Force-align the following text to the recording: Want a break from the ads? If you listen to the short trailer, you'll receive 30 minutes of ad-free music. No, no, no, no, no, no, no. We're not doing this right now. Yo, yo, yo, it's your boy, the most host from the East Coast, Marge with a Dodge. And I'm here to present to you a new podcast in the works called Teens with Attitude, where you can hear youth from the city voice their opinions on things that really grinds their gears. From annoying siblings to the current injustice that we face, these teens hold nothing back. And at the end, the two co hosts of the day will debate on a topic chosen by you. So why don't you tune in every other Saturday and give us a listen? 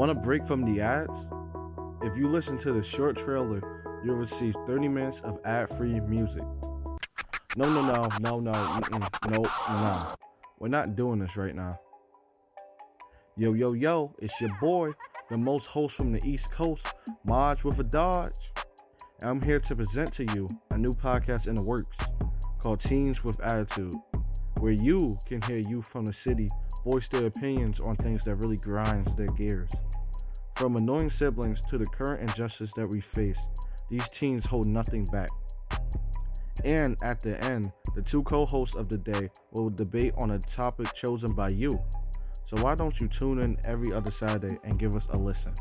Want 0.00 0.12
a 0.12 0.14
break 0.14 0.46
from 0.46 0.64
the 0.64 0.80
ads? 0.80 1.26
If 2.00 2.16
you 2.16 2.26
listen 2.26 2.56
to 2.60 2.72
the 2.72 2.82
short 2.82 3.18
trailer, 3.18 3.60
you'll 4.02 4.16
receive 4.16 4.56
30 4.66 4.88
minutes 4.88 5.20
of 5.20 5.38
ad-free 5.44 6.00
music. 6.00 6.42
No, 7.54 7.68
no, 7.68 7.82
no, 7.82 8.08
no, 8.18 8.40
no, 8.40 8.80
no, 9.28 9.46
no. 9.68 10.14
We're 10.58 10.68
not 10.68 10.96
doing 10.96 11.18
this 11.18 11.36
right 11.36 11.54
now. 11.54 11.78
Yo, 13.36 13.52
yo, 13.52 13.74
yo, 13.74 14.14
it's 14.20 14.40
your 14.40 14.56
boy, 14.58 14.92
the 15.28 15.36
most 15.36 15.66
host 15.66 15.96
from 15.96 16.12
the 16.12 16.26
East 16.26 16.50
Coast, 16.50 16.94
Marge 17.26 17.62
with 17.62 17.78
a 17.78 17.84
Dodge. 17.84 18.32
And 19.20 19.28
I'm 19.28 19.42
here 19.42 19.60
to 19.60 19.76
present 19.76 20.14
to 20.14 20.24
you 20.34 20.48
a 20.70 20.78
new 20.78 20.92
podcast 20.92 21.46
in 21.46 21.54
the 21.54 21.62
works 21.62 21.98
called 22.62 22.80
Teens 22.80 23.22
with 23.22 23.38
Attitude, 23.40 23.92
where 24.60 24.72
you 24.72 25.16
can 25.26 25.40
hear 25.42 25.58
youth 25.58 25.88
from 25.88 26.04
the 26.04 26.12
city 26.12 26.48
voice 26.84 27.08
their 27.08 27.26
opinions 27.26 27.80
on 27.80 27.96
things 27.96 28.24
that 28.24 28.36
really 28.36 28.56
grinds 28.58 29.10
their 29.16 29.26
gears. 29.28 29.70
From 30.56 30.76
annoying 30.76 31.10
siblings 31.10 31.60
to 31.70 31.78
the 31.78 31.86
current 31.86 32.20
injustice 32.20 32.70
that 32.76 32.86
we 32.86 33.00
face, 33.00 33.38
these 33.88 34.08
teens 34.10 34.46
hold 34.46 34.66
nothing 34.66 35.04
back. 35.06 35.28
And 36.64 36.96
at 37.02 37.20
the 37.20 37.42
end, 37.44 37.72
the 37.94 38.02
two 38.02 38.22
co 38.22 38.44
hosts 38.44 38.76
of 38.76 38.88
the 38.88 38.98
day 38.98 39.30
will 39.52 39.70
debate 39.70 40.12
on 40.18 40.32
a 40.32 40.38
topic 40.38 40.94
chosen 40.94 41.34
by 41.34 41.48
you. 41.48 41.70
So 42.46 42.62
why 42.62 42.74
don't 42.74 43.00
you 43.00 43.08
tune 43.08 43.40
in 43.40 43.56
every 43.64 43.92
other 43.92 44.10
Saturday 44.10 44.58
and 44.64 44.78
give 44.78 44.94
us 44.94 45.06
a 45.10 45.18
listen? 45.18 45.54